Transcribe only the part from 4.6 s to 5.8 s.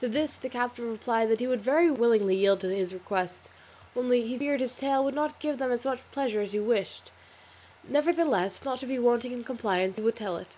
his tale would not give them